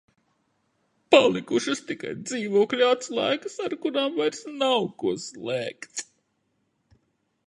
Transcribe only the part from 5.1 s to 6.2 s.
slēgt.